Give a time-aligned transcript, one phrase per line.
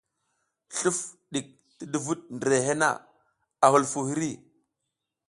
[0.77, 0.99] Sluf
[1.31, 2.89] ɗik ti duvuɗ ndirehe na,
[3.63, 4.29] a hulufuw hiri.